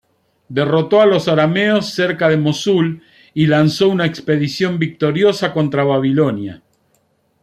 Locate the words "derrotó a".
0.49-1.05